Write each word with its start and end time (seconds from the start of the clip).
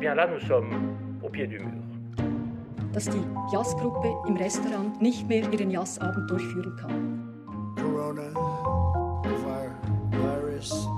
bien 0.00 0.14
là, 0.14 0.26
nous 0.26 0.40
sommes 0.48 0.96
au 1.22 1.28
pied 1.28 1.46
du 1.46 1.58
mur. 1.58 1.84
Dass 2.92 3.04
die 3.04 3.22
Jazzgruppe 3.52 4.08
im 4.26 4.36
Restaurant 4.36 5.00
nicht 5.00 5.28
mehr 5.28 5.44
ihren 5.52 5.70
Jazzabend 5.70 6.28
durchführen 6.28 6.74
kann. 6.76 7.74
Corona, 7.76 8.32
virus. 10.10 10.88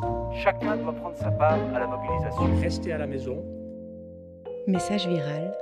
Chacun 0.42 0.76
doit 0.78 0.92
prendre 0.92 1.16
sa 1.18 1.30
part 1.32 1.58
à 1.74 1.80
la 1.80 1.86
mobilisation. 1.86 2.60
Restez 2.62 2.92
à 2.92 2.98
la 2.98 3.06
maison. 3.06 3.44
Message 4.66 5.06
viral. 5.06 5.52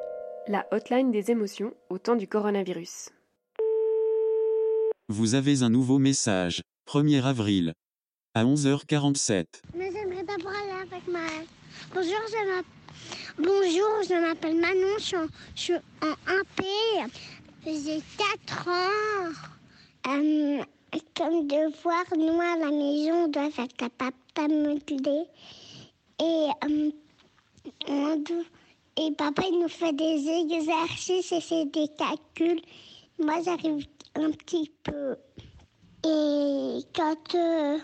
La 0.47 0.67
hotline 0.71 1.11
des 1.11 1.31
émotions 1.31 1.73
au 1.89 1.99
temps 1.99 2.17
du 2.17 2.29
coronavirus. 2.29 3.11
Vous 5.09 5.35
avez 5.35 5.63
un 5.63 5.71
nouveau 5.71 5.99
message. 5.99 6.63
1er 6.87 7.25
avril. 7.25 7.73
À 8.35 8.45
11h47. 8.45 9.47
Mais 9.77 9.91
j'aimerais 9.91 10.25
d'abord 10.25 10.53
aller 10.53 10.83
avec 10.83 11.09
ma... 11.09 11.27
Bonjour, 11.93 12.21
je 12.29 12.47
m'appelle... 12.47 12.80
Bonjour, 13.43 14.03
je 14.07 14.21
m'appelle 14.21 14.57
Manon, 14.57 14.99
je 14.99 15.03
suis 15.03 15.17
en, 15.17 15.27
je 15.55 15.61
suis 15.63 15.75
en 15.75 16.13
1P. 16.31 16.63
J'ai 17.65 18.03
4 18.45 18.69
ans. 18.69 19.33
Euh, 20.09 20.63
comme 21.17 21.47
devoir, 21.47 22.05
nous 22.19 22.39
à 22.39 22.59
la 22.59 22.71
maison, 22.71 23.25
on 23.25 23.29
doit 23.29 23.51
faire 23.51 23.69
capable 23.79 24.15
de 24.45 25.25
Et, 26.23 26.49
euh, 26.65 26.91
et 28.99 29.11
papa, 29.13 29.43
il 29.51 29.61
nous 29.61 29.69
fait 29.69 29.95
des 29.95 30.29
exercices 30.29 31.33
et 31.33 31.41
c'est 31.41 31.65
des 31.65 31.89
calculs. 31.97 32.61
Moi, 33.19 33.37
j'arrive 33.43 33.87
un 34.17 34.33
petit 34.33 34.71
peu. 34.83 35.17
Et 36.05 36.81
quand 36.95 37.35
euh, 37.37 37.79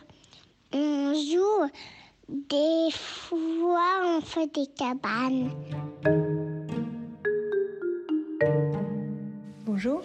on 0.75 1.15
joue, 1.15 1.71
des 2.29 2.91
fois, 2.93 4.01
on 4.05 4.21
fait 4.21 4.53
des 4.53 4.67
cabanes. 4.67 5.51
Bonjour, 9.65 10.03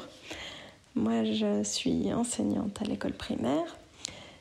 moi 0.96 1.24
je 1.24 1.64
suis 1.64 2.14
enseignante 2.14 2.82
à 2.82 2.86
l'école 2.86 3.14
primaire. 3.14 3.76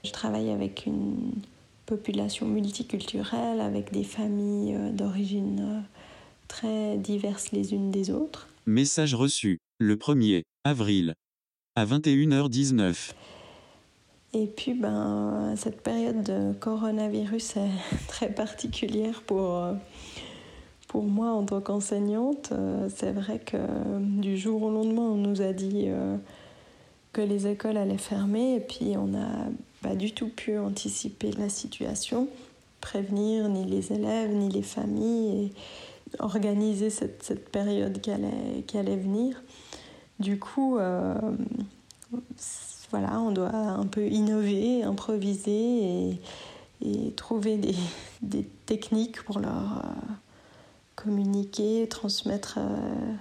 Je 0.05 0.11
travaille 0.11 0.51
avec 0.51 0.87
une 0.87 1.33
population 1.87 2.47
multiculturelle, 2.47 3.61
avec 3.61 3.93
des 3.93 4.05
familles 4.05 4.75
euh, 4.75 4.93
d'origine 4.93 5.61
euh, 5.61 5.81
très 6.49 6.97
diverses 6.99 7.53
les 7.53 7.75
unes 7.75 7.91
des 7.91 8.11
autres. 8.11 8.49
Message 8.67 9.15
reçu. 9.15 9.59
Le 9.79 9.97
1er 9.97 10.43
avril. 10.65 11.15
À 11.77 11.87
21h19. 11.87 13.13
Et 14.33 14.47
puis, 14.47 14.75
ben, 14.75 15.55
cette 15.57 15.81
période 15.83 16.23
de 16.23 16.53
coronavirus 16.53 17.57
est 17.57 17.71
très 18.09 18.29
particulière 18.29 19.23
pour, 19.27 19.57
euh, 19.57 19.75
pour 20.87 21.03
moi 21.03 21.33
en 21.33 21.45
tant 21.45 21.61
qu'enseignante. 21.61 22.51
Euh, 22.53 22.89
C'est 22.95 23.11
vrai 23.11 23.41
que 23.41 23.57
euh, 23.57 23.99
du 23.99 24.37
jour 24.37 24.63
au 24.63 24.71
lendemain, 24.71 25.03
on 25.03 25.17
nous 25.17 25.43
a 25.43 25.53
dit 25.53 25.89
que 27.13 27.21
les 27.21 27.49
écoles 27.49 27.77
allaient 27.77 27.99
fermer 27.99 28.55
et 28.55 28.61
puis 28.61 28.97
on 28.97 29.09
n'a 29.09 29.49
pas 29.83 29.97
du 29.97 30.13
tout 30.13 30.29
pu 30.29 30.57
anticiper 30.59 31.33
la 31.33 31.49
situation, 31.49 32.29
prévenir 32.81 33.49
ni 33.49 33.65
les 33.65 33.93
élèves 33.93 34.33
ni 34.33 34.49
les 34.49 34.63
familles 34.63 35.47
et 35.47 35.53
organiser 36.21 36.91
cette, 36.91 37.25
cette 37.25 37.49
période 37.49 38.01
qui 38.01 38.13
allait, 38.13 38.63
qui 38.69 38.79
allait 38.79 38.97
venir. 38.97 39.43
Du 40.21 40.39
coup, 40.39 40.79
voilà, 42.91 43.21
on 43.21 43.31
doit 43.31 43.55
un 43.55 43.87
peu 43.87 44.07
innover, 44.07 44.83
improviser 44.83 46.19
et, 46.83 47.13
trouver 47.17 47.57
des, 47.57 47.75
des 48.23 48.43
techniques 48.67 49.23
pour 49.23 49.39
leur 49.39 49.79
euh, 49.85 50.13
communiquer, 50.97 51.87
transmettre 51.89 52.59
euh, 52.59 53.15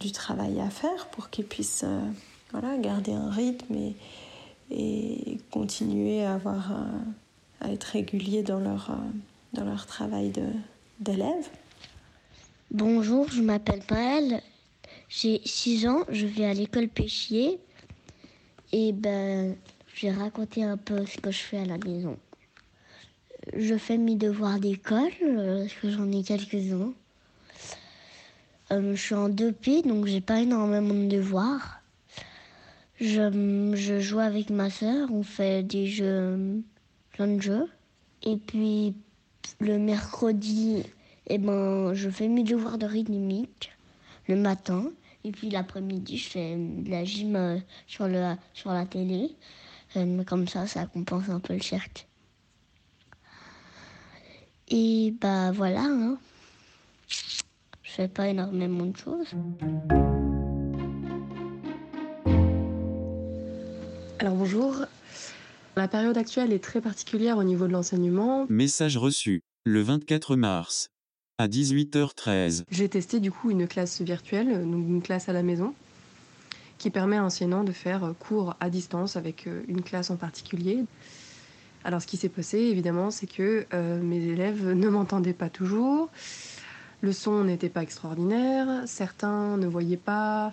du 0.00 0.12
travail 0.12 0.60
à 0.60 0.70
faire 0.70 1.08
pour 1.08 1.30
qu'ils 1.30 1.44
puissent 1.44 1.84
euh, 1.84 2.00
voilà, 2.52 2.76
garder 2.78 3.12
un 3.12 3.30
rythme 3.30 3.74
et, 4.70 5.38
continuer 5.50 6.24
à, 6.24 6.34
avoir, 6.34 6.72
à 7.60 7.70
être 7.70 7.84
réguliers 7.84 8.42
dans 8.42 8.58
leur, 8.58 8.96
dans 9.52 9.64
leur 9.64 9.84
travail 9.84 10.32
d'élève. 10.98 11.46
Bonjour, 12.70 13.28
je 13.28 13.42
m'appelle 13.42 13.82
Maëlle. 13.90 14.40
J'ai 15.10 15.42
6 15.44 15.88
ans, 15.88 16.04
je 16.08 16.24
vais 16.24 16.46
à 16.46 16.54
l'école 16.54 16.88
Péchier. 16.88 17.60
Et 18.72 18.92
ben, 18.92 19.54
je 19.94 20.06
vais 20.06 20.12
raconter 20.12 20.64
un 20.64 20.76
peu 20.76 21.04
ce 21.04 21.18
que 21.18 21.30
je 21.30 21.38
fais 21.38 21.58
à 21.58 21.64
la 21.66 21.78
maison. 21.78 22.16
Je 23.56 23.76
fais 23.76 23.98
mes 23.98 24.16
devoirs 24.16 24.58
d'école, 24.58 25.10
euh, 25.22 25.60
parce 25.62 25.74
que 25.74 25.90
j'en 25.90 26.10
ai 26.10 26.22
quelques-uns. 26.22 26.94
Euh, 28.70 28.94
je 28.94 29.00
suis 29.00 29.14
en 29.14 29.28
2P, 29.28 29.86
donc 29.86 30.06
j'ai 30.06 30.20
pas 30.20 30.40
énormément 30.40 30.94
de 30.94 31.06
devoirs. 31.06 31.82
Je, 33.00 33.72
je 33.74 34.00
joue 34.00 34.20
avec 34.20 34.48
ma 34.48 34.70
sœur, 34.70 35.10
on 35.12 35.22
fait 35.22 35.62
des 35.62 35.86
jeux, 35.86 36.62
plein 37.12 37.26
de 37.26 37.42
jeux. 37.42 37.68
Et 38.22 38.36
puis, 38.36 38.94
le 39.60 39.78
mercredi, 39.78 40.84
eh 41.26 41.38
ben, 41.38 41.92
je 41.94 42.08
fais 42.08 42.28
mes 42.28 42.44
devoirs 42.44 42.78
de 42.78 42.86
rythmique 42.86 43.72
le 44.28 44.36
matin. 44.36 44.90
Et 45.24 45.30
puis 45.30 45.50
l'après-midi, 45.50 46.18
je 46.18 46.28
fais 46.28 46.56
de 46.56 46.90
la 46.90 47.04
gym 47.04 47.36
euh, 47.36 47.58
sur, 47.86 48.08
le, 48.08 48.34
sur 48.54 48.72
la 48.72 48.86
télé. 48.86 49.36
Euh, 49.96 50.24
comme 50.24 50.48
ça, 50.48 50.66
ça 50.66 50.86
compense 50.86 51.28
un 51.28 51.40
peu 51.40 51.54
le 51.54 51.60
cirque. 51.60 52.08
Et 54.68 55.14
bah 55.20 55.52
voilà, 55.52 55.82
hein. 55.82 56.18
je 57.08 57.90
fais 57.90 58.08
pas 58.08 58.28
énormément 58.28 58.86
de 58.86 58.96
choses. 58.96 59.28
Alors 64.18 64.34
bonjour. 64.34 64.86
La 65.76 65.88
période 65.88 66.16
actuelle 66.16 66.52
est 66.52 66.62
très 66.62 66.80
particulière 66.80 67.38
au 67.38 67.44
niveau 67.44 67.66
de 67.66 67.72
l'enseignement. 67.72 68.46
Message 68.48 68.96
reçu. 68.96 69.42
Le 69.64 69.82
24 69.82 70.36
mars. 70.36 70.91
À 71.42 71.48
18h13. 71.48 72.62
J'ai 72.70 72.88
testé 72.88 73.18
du 73.18 73.32
coup 73.32 73.50
une 73.50 73.66
classe 73.66 74.00
virtuelle, 74.00 74.62
donc 74.62 74.86
une 74.86 75.02
classe 75.02 75.28
à 75.28 75.32
la 75.32 75.42
maison, 75.42 75.74
qui 76.78 76.88
permet 76.88 77.16
à 77.16 77.20
l'enseignant 77.22 77.64
de 77.64 77.72
faire 77.72 78.04
euh, 78.04 78.12
cours 78.12 78.54
à 78.60 78.70
distance 78.70 79.16
avec 79.16 79.48
euh, 79.48 79.64
une 79.66 79.82
classe 79.82 80.10
en 80.10 80.16
particulier. 80.16 80.84
Alors 81.82 82.00
ce 82.00 82.06
qui 82.06 82.16
s'est 82.16 82.28
passé 82.28 82.58
évidemment, 82.58 83.10
c'est 83.10 83.26
que 83.26 83.66
euh, 83.74 84.00
mes 84.00 84.24
élèves 84.24 84.68
ne 84.72 84.88
m'entendaient 84.88 85.32
pas 85.32 85.48
toujours, 85.48 86.10
le 87.00 87.12
son 87.12 87.42
n'était 87.42 87.68
pas 87.68 87.82
extraordinaire, 87.82 88.84
certains 88.86 89.56
ne 89.56 89.66
voyaient 89.66 89.96
pas 89.96 90.52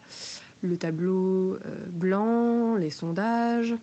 le 0.63 0.75
tableau 0.75 1.53
euh, 1.53 1.85
blanc, 1.91 2.77
les 2.77 2.89
sondages. 2.89 3.75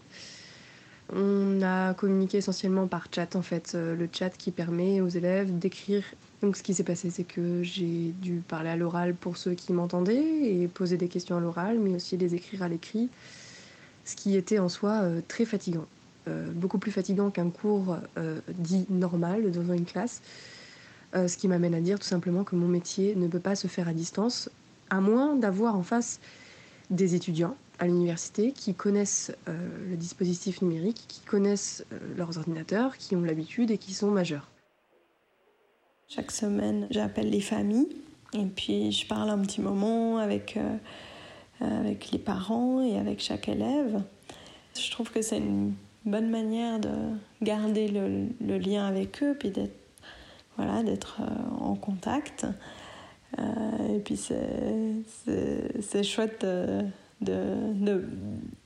On 1.12 1.62
a 1.62 1.94
communiqué 1.94 2.38
essentiellement 2.38 2.88
par 2.88 3.06
chat 3.14 3.36
en 3.36 3.42
fait, 3.42 3.72
euh, 3.74 3.94
le 3.94 4.08
chat 4.10 4.30
qui 4.30 4.50
permet 4.50 5.00
aux 5.00 5.08
élèves 5.08 5.56
d'écrire. 5.56 6.02
Donc 6.42 6.56
ce 6.56 6.62
qui 6.62 6.74
s'est 6.74 6.84
passé 6.84 7.10
c'est 7.10 7.24
que 7.24 7.62
j'ai 7.62 8.12
dû 8.20 8.42
parler 8.46 8.70
à 8.70 8.76
l'oral 8.76 9.14
pour 9.14 9.36
ceux 9.36 9.54
qui 9.54 9.72
m'entendaient 9.72 10.16
et 10.16 10.68
poser 10.68 10.96
des 10.96 11.08
questions 11.08 11.36
à 11.36 11.40
l'oral 11.40 11.78
mais 11.78 11.94
aussi 11.94 12.16
les 12.16 12.34
écrire 12.34 12.62
à 12.62 12.68
l'écrit, 12.68 13.08
ce 14.04 14.16
qui 14.16 14.36
était 14.36 14.58
en 14.58 14.68
soi 14.68 15.00
euh, 15.02 15.20
très 15.26 15.44
fatigant. 15.44 15.86
Euh, 16.28 16.50
beaucoup 16.52 16.78
plus 16.78 16.90
fatigant 16.90 17.30
qu'un 17.30 17.50
cours 17.50 17.96
dit 18.48 18.84
normal 18.90 19.52
dans 19.52 19.72
une 19.72 19.84
classe. 19.84 20.22
Ce 21.14 21.38
qui 21.38 21.48
m'amène 21.48 21.72
à 21.72 21.80
dire 21.80 21.98
tout 21.98 22.06
simplement 22.06 22.44
que 22.44 22.56
mon 22.56 22.66
métier 22.68 23.14
ne 23.14 23.26
peut 23.26 23.40
pas 23.40 23.54
se 23.54 23.68
faire 23.68 23.88
à 23.88 23.94
distance, 23.94 24.50
à 24.90 25.00
moins 25.00 25.34
d'avoir 25.34 25.76
en 25.76 25.82
face 25.82 26.20
des 26.90 27.14
étudiants 27.14 27.56
à 27.78 27.86
l'université 27.86 28.52
qui 28.52 28.74
connaissent 28.74 29.32
euh, 29.48 29.68
le 29.90 29.96
dispositif 29.96 30.62
numérique, 30.62 31.04
qui 31.08 31.20
connaissent 31.20 31.84
euh, 31.92 31.98
leurs 32.16 32.38
ordinateurs, 32.38 32.96
qui 32.96 33.16
ont 33.16 33.22
l'habitude 33.22 33.70
et 33.70 33.78
qui 33.78 33.94
sont 33.94 34.10
majeurs. 34.10 34.48
Chaque 36.08 36.30
semaine, 36.30 36.86
j'appelle 36.90 37.30
les 37.30 37.40
familles 37.40 37.88
et 38.32 38.44
puis 38.44 38.92
je 38.92 39.06
parle 39.06 39.30
un 39.30 39.38
petit 39.38 39.60
moment 39.60 40.18
avec, 40.18 40.56
euh, 40.56 40.76
avec 41.60 42.10
les 42.12 42.18
parents 42.18 42.80
et 42.82 42.98
avec 42.98 43.20
chaque 43.20 43.48
élève. 43.48 44.02
Je 44.78 44.90
trouve 44.90 45.10
que 45.10 45.22
c'est 45.22 45.38
une 45.38 45.74
bonne 46.04 46.30
manière 46.30 46.78
de 46.78 46.90
garder 47.42 47.88
le, 47.88 48.58
lien 48.58 48.86
avec 48.86 49.22
eux 49.22 49.36
puis 49.38 49.50
d'être 49.50 49.74
voilà, 50.56 50.82
d'être 50.82 51.20
en 51.60 51.74
contact. 51.74 52.46
Et 53.36 53.98
puis 53.98 54.16
c'est- 54.16 56.02
chouette 56.02 56.46
de- 57.20 57.72
de- 57.74 58.04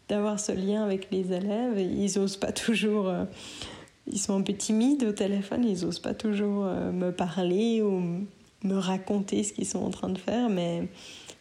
d'avoir 0.09 0.41
ce 0.41 0.53
lien 0.53 0.83
avec 0.85 1.09
les 1.11 1.33
élèves. 1.33 1.79
Ils 1.79 2.19
osent 2.19 2.37
pas 2.37 2.53
toujours. 2.53 3.09
euh, 3.09 3.25
ils 4.07 4.19
sont 4.19 4.37
un 4.37 4.43
peu 4.43 4.53
timides 4.55 5.05
au 5.05 5.13
téléphone, 5.13 5.65
ils 5.65 5.85
osent 5.85 6.01
pas 6.01 6.15
toujours 6.15 6.65
euh, 6.65 6.91
me 6.91 7.13
parler 7.13 7.81
ou 7.83 8.25
me 8.65 8.75
raconter 8.75 9.43
ce 9.45 9.53
qu'ils 9.53 9.67
sont 9.67 9.83
en 9.85 9.91
train 9.91 10.09
de 10.09 10.19
faire, 10.19 10.49
mais, 10.51 10.89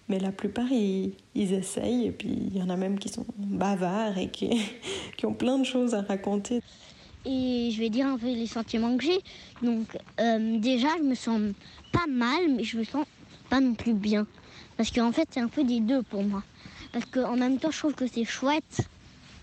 mais 0.08 0.20
la 0.20 0.32
plupart 0.32 0.72
ils, 0.72 1.14
ils 1.36 1.54
essayent. 1.54 2.06
Et 2.08 2.12
puis 2.12 2.30
il 2.30 2.58
y 2.58 2.62
en 2.62 2.70
a 2.70 2.76
même 2.78 3.00
qui 3.00 3.10
sont 3.10 3.26
bavards 3.38 4.18
et 4.20 4.28
qui, 4.30 4.50
qui 5.18 5.26
ont 5.26 5.34
plein 5.34 5.58
de 5.58 5.66
choses 5.66 5.96
à 5.96 6.02
raconter. 6.02 6.62
Et 7.26 7.70
je 7.72 7.80
vais 7.80 7.90
dire 7.90 8.08
un 8.08 8.18
peu 8.18 8.28
les 8.28 8.48
sentiments 8.48 8.96
que 8.96 9.04
j'ai. 9.04 9.20
Donc, 9.62 9.98
euh, 10.22 10.58
déjà, 10.60 10.88
je 11.00 11.04
me 11.04 11.16
sens 11.16 11.42
pas 11.92 12.06
mal, 12.08 12.40
mais 12.56 12.64
je 12.64 12.78
me 12.78 12.84
sens 12.86 13.06
pas 13.50 13.60
non 13.60 13.74
plus 13.74 13.94
bien. 13.94 14.26
Parce 14.78 14.90
qu'en 14.92 15.12
fait, 15.12 15.28
c'est 15.32 15.42
un 15.42 15.50
peu 15.50 15.64
des 15.66 15.82
deux 15.82 16.02
pour 16.04 16.24
moi. 16.24 16.44
Parce 16.92 17.06
qu'en 17.06 17.36
même 17.36 17.60
temps, 17.60 17.72
je 17.72 17.80
trouve 17.80 17.94
que 17.94 18.08
c'est 18.08 18.26
chouette 18.26 18.82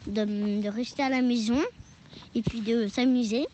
de, 0.06 0.68
rester 0.68 1.02
à 1.02 1.08
la 1.08 1.22
maison 1.22 1.60
et 2.34 2.42
puis 2.42 2.60
de 2.60 2.88
s'amuser. 2.88 3.46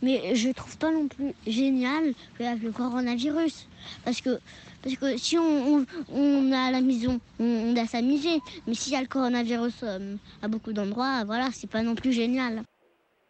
Mais 0.00 0.36
je 0.36 0.50
trouve 0.50 0.78
pas 0.78 0.92
non 0.92 1.08
plus 1.08 1.34
génial 1.46 2.14
avec 2.38 2.62
le 2.62 2.70
coronavirus. 2.70 3.66
Parce 4.04 4.20
que, 4.20 4.38
parce 4.82 4.94
que 4.94 5.16
si 5.16 5.36
on, 5.36 5.84
on, 6.12 6.52
est 6.52 6.56
à 6.56 6.70
la 6.70 6.80
maison, 6.80 7.20
on, 7.40 7.44
on 7.44 7.72
doit 7.72 7.86
s'amuser. 7.86 8.40
Mais 8.66 8.74
s'il 8.74 8.92
y 8.92 8.96
a 8.96 9.00
le 9.00 9.08
coronavirus 9.08 9.74
euh, 9.82 10.14
à 10.40 10.46
beaucoup 10.46 10.72
d'endroits, 10.72 11.24
voilà, 11.24 11.48
c'est 11.52 11.68
pas 11.68 11.82
non 11.82 11.96
plus 11.96 12.12
génial. 12.12 12.62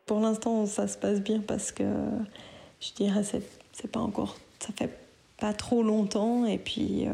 Pour 0.05 0.21
l'instant, 0.21 0.67
ça 0.67 0.89
se 0.89 0.99
passe 0.99 1.21
bien 1.21 1.41
parce 1.41 1.73
que 1.73 1.85
je 2.81 2.93
dirais 2.93 3.23
c'est 3.25 3.91
pas 3.91 4.01
encore, 4.01 4.37
ça 4.59 4.71
fait 4.77 4.91
pas 5.39 5.53
trop 5.53 5.83
longtemps 5.83 6.45
et 6.47 6.59
puis 6.59 7.07
euh, 7.07 7.13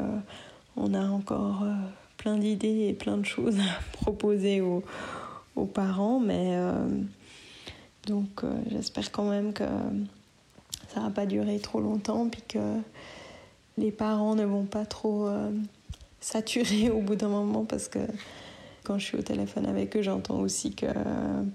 on 0.77 0.95
a 0.95 1.07
encore 1.07 1.63
euh, 1.63 1.75
plein 2.25 2.39
d'idées 2.39 2.89
et 2.89 2.95
plein 2.95 3.19
de 3.19 3.27
choses 3.27 3.59
à 3.59 3.83
proposer 3.93 4.63
aux, 4.63 4.83
parents, 5.75 6.21
mais 6.21 6.57
euh, 6.57 6.87
donc 8.07 8.43
euh, 8.43 8.53
j'espère 8.71 9.13
quand 9.13 9.29
même 9.29 9.53
que 9.53 9.65
ça 10.89 11.01
va 11.01 11.11
pas 11.11 11.27
durer 11.27 11.59
trop 11.59 11.81
longtemps 11.81 12.29
puis 12.29 12.43
que 12.49 12.79
les 13.77 13.93
parents 13.93 14.35
ne 14.35 14.45
vont 14.45 14.65
pas 14.65 14.87
trop 14.87 15.27
euh, 15.27 15.51
saturer 16.21 16.91
au 16.91 17.01
bout 17.01 17.15
d'un 17.15 17.29
moment 17.29 17.65
parce 17.65 17.89
que 17.89 17.99
quand 18.85 18.99
je 18.99 19.05
suis 19.05 19.19
au 19.19 19.23
téléphone 19.23 19.67
avec 19.67 19.95
eux, 19.97 20.03
j'entends 20.03 20.41
aussi 20.41 20.75
que 20.75 20.87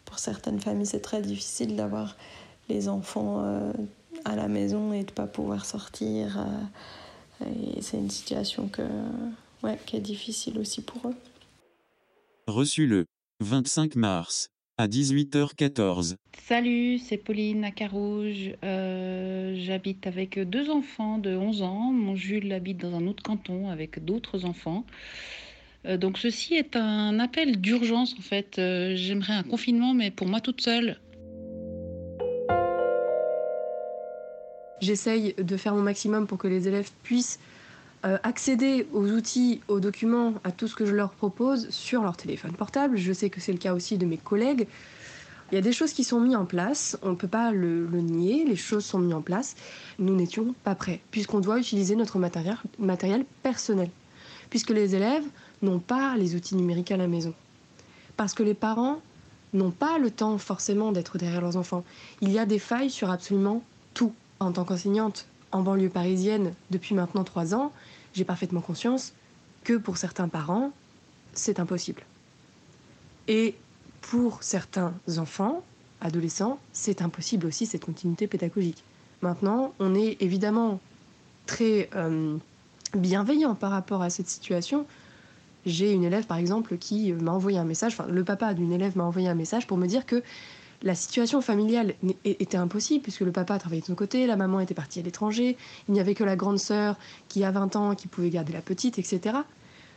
pour 0.05 0.19
certaines 0.19 0.59
familles, 0.59 0.85
c'est 0.85 1.01
très 1.01 1.21
difficile 1.21 1.75
d'avoir 1.75 2.15
les 2.69 2.89
enfants 2.89 3.43
à 4.25 4.35
la 4.35 4.47
maison 4.47 4.93
et 4.93 5.03
de 5.03 5.11
ne 5.11 5.15
pas 5.15 5.27
pouvoir 5.27 5.65
sortir. 5.65 6.43
et 7.45 7.81
c'est 7.81 7.97
une 7.97 8.09
situation 8.09 8.67
que, 8.67 8.81
ouais, 9.63 9.77
qui 9.85 9.95
est 9.97 10.01
difficile 10.01 10.57
aussi 10.57 10.81
pour 10.81 11.09
eux. 11.09 11.15
Reçu 12.47 12.87
le 12.87 13.05
25 13.41 13.95
mars 13.95 14.49
à 14.77 14.87
18h14. 14.87 16.15
Salut, 16.47 16.99
c'est 16.99 17.17
Pauline 17.17 17.63
à 17.65 17.71
Carouge. 17.71 18.53
Euh, 18.63 19.53
J'habite 19.57 20.07
avec 20.07 20.39
deux 20.39 20.69
enfants 20.69 21.17
de 21.17 21.35
11 21.35 21.61
ans. 21.61 21.91
Mon 21.91 22.15
Jules 22.15 22.51
habite 22.53 22.77
dans 22.77 22.95
un 22.95 23.05
autre 23.07 23.21
canton 23.21 23.69
avec 23.69 24.03
d'autres 24.03 24.45
enfants. 24.45 24.85
Euh, 25.85 25.97
donc 25.97 26.17
ceci 26.17 26.55
est 26.55 26.75
un 26.75 27.19
appel 27.19 27.59
d'urgence 27.59 28.15
en 28.17 28.21
fait. 28.21 28.57
Euh, 28.57 28.95
J'aimerais 28.95 29.33
un 29.33 29.43
confinement 29.43 29.93
mais 29.93 30.11
pour 30.11 30.27
moi 30.27 30.39
toute 30.39 30.61
seule. 30.61 30.97
J'essaye 34.81 35.33
de 35.33 35.57
faire 35.57 35.75
mon 35.75 35.81
maximum 35.81 36.25
pour 36.25 36.37
que 36.37 36.47
les 36.47 36.67
élèves 36.69 36.89
puissent 37.03 37.39
euh, 38.05 38.17
accéder 38.23 38.87
aux 38.93 39.09
outils, 39.11 39.61
aux 39.67 39.79
documents, 39.79 40.35
à 40.43 40.51
tout 40.51 40.67
ce 40.67 40.75
que 40.75 40.85
je 40.85 40.95
leur 40.95 41.11
propose 41.11 41.69
sur 41.69 42.01
leur 42.01 42.15
téléphone 42.15 42.53
portable. 42.53 42.97
Je 42.97 43.11
sais 43.11 43.29
que 43.29 43.41
c'est 43.41 43.51
le 43.51 43.57
cas 43.57 43.73
aussi 43.73 43.97
de 43.97 44.05
mes 44.05 44.17
collègues. 44.17 44.67
Il 45.51 45.55
y 45.55 45.57
a 45.57 45.61
des 45.61 45.73
choses 45.73 45.93
qui 45.93 46.03
sont 46.03 46.19
mises 46.19 46.35
en 46.35 46.45
place, 46.45 46.97
on 47.01 47.09
ne 47.09 47.15
peut 47.15 47.27
pas 47.27 47.51
le, 47.51 47.87
nier, 47.91 48.45
les 48.45 48.55
choses 48.55 48.85
sont 48.85 48.99
mises 48.99 49.15
en 49.15 49.21
place. 49.21 49.55
Nous 49.97 50.15
n'étions 50.15 50.53
pas 50.63 50.75
prêts, 50.75 51.01
puisqu'on 51.11 51.39
doit 51.39 51.59
utiliser 51.59 51.95
notre 51.95 52.19
matériel 52.19 53.25
personnel, 53.41 53.89
puisque 54.49 54.69
les 54.69 54.95
élèves 54.95 55.25
n'ont 55.61 55.79
pas 55.79 56.15
les 56.17 56.35
outils 56.35 56.55
numériques 56.55 56.91
à 56.91 56.97
la 56.97 57.07
maison. 57.07 57.33
Parce 58.15 58.33
que 58.33 58.43
les 58.43 58.53
parents 58.53 59.01
n'ont 59.53 59.71
pas 59.71 59.97
le 59.97 60.11
temps 60.11 60.37
forcément 60.37 60.91
d'être 60.91 61.17
derrière 61.17 61.41
leurs 61.41 61.57
enfants. 61.57 61.83
Il 62.21 62.31
y 62.31 62.39
a 62.39 62.45
des 62.45 62.59
failles 62.59 62.91
sur 62.91 63.09
absolument 63.09 63.63
tout. 63.93 64.13
En 64.39 64.53
tant 64.53 64.63
qu'enseignante 64.63 65.25
en 65.51 65.61
banlieue 65.61 65.89
parisienne 65.89 66.53
depuis 66.71 66.95
maintenant 66.95 67.23
trois 67.23 67.55
ans, 67.55 67.71
j'ai 68.13 68.25
parfaitement 68.25 68.61
conscience 68.61 69.13
que 69.63 69.73
pour 69.73 69.97
certains 69.97 70.27
parents, 70.27 70.71
c'est 71.33 71.59
impossible. 71.59 72.03
Et 73.27 73.55
pour 74.01 74.41
certains 74.43 74.93
enfants, 75.17 75.63
adolescents, 76.01 76.59
c'est 76.73 77.01
impossible 77.01 77.45
aussi 77.45 77.65
cette 77.65 77.85
continuité 77.85 78.27
pédagogique. 78.27 78.83
Maintenant, 79.21 79.73
on 79.79 79.95
est 79.95 80.17
évidemment 80.21 80.79
très 81.45 81.89
euh, 81.95 82.37
bienveillant 82.95 83.55
par 83.55 83.71
rapport 83.71 84.01
à 84.01 84.09
cette 84.09 84.29
situation. 84.29 84.85
J'ai 85.65 85.91
une 85.91 86.03
élève, 86.03 86.25
par 86.25 86.37
exemple, 86.37 86.77
qui 86.77 87.11
m'a 87.11 87.31
envoyé 87.31 87.57
un 87.57 87.65
message, 87.65 87.93
enfin, 87.93 88.07
le 88.09 88.23
papa 88.23 88.53
d'une 88.53 88.71
élève 88.71 88.95
m'a 88.95 89.03
envoyé 89.03 89.27
un 89.27 89.35
message 89.35 89.67
pour 89.67 89.77
me 89.77 89.87
dire 89.87 90.05
que 90.05 90.23
la 90.81 90.95
situation 90.95 91.41
familiale 91.41 91.93
était 92.23 92.57
impossible, 92.57 93.03
puisque 93.03 93.21
le 93.21 93.31
papa 93.31 93.59
travaillait 93.59 93.81
de 93.81 93.87
son 93.87 93.95
côté, 93.95 94.25
la 94.27 94.35
maman 94.35 94.59
était 94.59 94.73
partie 94.73 94.99
à 94.99 95.03
l'étranger, 95.03 95.57
il 95.87 95.93
n'y 95.93 95.99
avait 95.99 96.15
que 96.15 96.23
la 96.23 96.35
grande 96.35 96.59
sœur 96.59 96.97
qui 97.27 97.43
a 97.43 97.51
20 97.51 97.75
ans 97.75 97.95
qui 97.95 98.07
pouvait 98.07 98.29
garder 98.29 98.53
la 98.53 98.61
petite, 98.61 98.97
etc. 98.97 99.37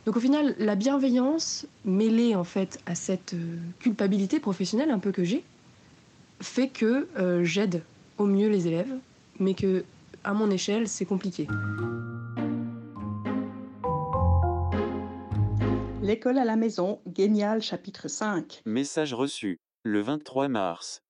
Donc 0.05 0.17
au 0.17 0.19
final, 0.19 0.55
la 0.59 0.75
bienveillance 0.75 1.65
mêlée 1.85 2.35
en 2.35 2.43
fait 2.43 2.79
à 2.85 2.95
cette 2.95 3.33
euh, 3.33 3.57
culpabilité 3.79 4.41
professionnelle 4.41 4.91
un 4.91 4.99
peu 4.99 5.13
que 5.13 5.23
j'ai, 5.23 5.43
fait 6.41 6.67
que 6.67 7.07
euh, 7.17 7.45
j'aide 7.45 7.83
au 8.17 8.25
mieux 8.25 8.49
les 8.49 8.67
élèves, 8.67 8.93
mais 9.39 9.53
que 9.53 9.85
à 10.25 10.33
mon 10.33 10.51
échelle, 10.51 10.87
c'est 10.87 11.05
compliqué. 11.05 11.47
L'école 16.01 16.37
à 16.37 16.43
la 16.43 16.57
maison, 16.57 16.99
Génial, 17.15 17.61
chapitre 17.61 18.09
5. 18.09 18.61
Message 18.65 19.13
reçu 19.13 19.62
le 19.83 20.01
23 20.01 20.47
mars 20.47 21.03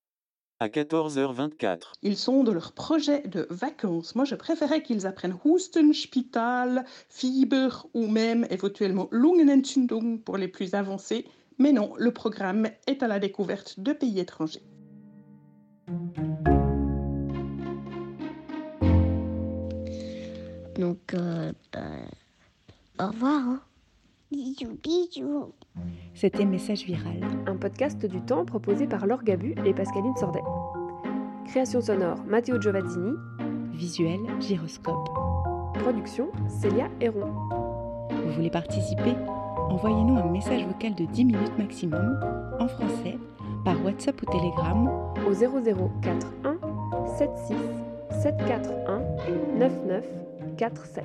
à 0.59 0.67
14h24. 0.67 1.93
Ils 2.01 2.17
sont 2.17 2.43
de 2.43 2.51
leur 2.51 2.71
projet 2.71 3.21
de 3.27 3.45
vacances. 3.49 4.15
Moi, 4.15 4.25
je 4.25 4.35
préférais 4.35 4.81
qu'ils 4.81 5.05
apprennent 5.05 5.37
Husten, 5.45 5.93
Spital, 5.93 6.85
Fieber 7.09 7.85
ou 7.93 8.07
même 8.07 8.47
éventuellement 8.49 9.07
Lungenentzündung 9.11 10.19
pour 10.21 10.37
les 10.37 10.47
plus 10.47 10.73
avancés. 10.73 11.25
Mais 11.59 11.71
non, 11.71 11.93
le 11.97 12.11
programme 12.11 12.67
est 12.87 13.03
à 13.03 13.07
la 13.07 13.19
découverte 13.19 13.79
de 13.79 13.93
pays 13.93 14.19
étrangers. 14.19 14.63
Donc, 20.75 21.13
euh, 21.13 21.51
ben, 21.71 22.07
au 22.99 23.07
revoir. 23.07 23.41
hein. 23.41 23.61
Bisous, 24.33 24.79
bisous. 24.81 25.53
C'était 26.15 26.45
Message 26.45 26.85
Viral. 26.85 27.21
Un 27.45 27.55
podcast 27.55 28.03
du 28.03 28.19
temps 28.19 28.45
proposé 28.45 28.87
par 28.87 29.05
Laure 29.05 29.23
Gabu 29.23 29.53
et 29.63 29.75
Pascaline 29.75 30.15
Sordet. 30.15 30.41
Création 31.45 31.81
sonore 31.81 32.17
Matteo 32.25 32.59
Giovazzini. 32.59 33.13
Visuel 33.73 34.21
Gyroscope. 34.39 35.07
Production 35.75 36.31
Célia 36.47 36.89
Héron. 36.99 37.31
Vous 38.09 38.31
voulez 38.31 38.49
participer? 38.49 39.13
Envoyez-nous 39.69 40.17
un 40.17 40.31
message 40.31 40.65
vocal 40.65 40.95
de 40.95 41.05
10 41.05 41.25
minutes 41.25 41.57
maximum, 41.59 42.19
en 42.59 42.67
français, 42.67 43.19
par 43.63 43.85
WhatsApp 43.85 44.19
ou 44.19 44.25
Telegram 44.25 44.89
au 45.27 45.33
0041 45.33 46.57
76 47.17 47.55
741 48.09 48.99
9947. 49.59 51.03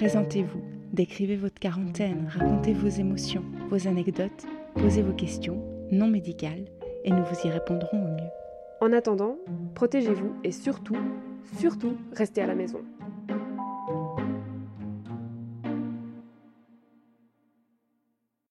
Présentez-vous, 0.00 0.62
décrivez 0.94 1.36
votre 1.36 1.60
quarantaine, 1.60 2.26
racontez 2.34 2.72
vos 2.72 2.88
émotions, 2.88 3.44
vos 3.68 3.86
anecdotes, 3.86 4.46
posez 4.74 5.02
vos 5.02 5.12
questions, 5.12 5.62
non 5.90 6.06
médicales, 6.06 6.64
et 7.04 7.10
nous 7.10 7.22
vous 7.22 7.46
y 7.46 7.50
répondrons 7.50 8.02
au 8.02 8.08
mieux. 8.08 8.30
En 8.80 8.94
attendant, 8.94 9.36
protégez-vous 9.74 10.32
et 10.42 10.52
surtout, 10.52 10.96
surtout, 11.58 11.98
restez 12.14 12.40
à 12.40 12.46
la 12.46 12.54
maison. 12.54 12.80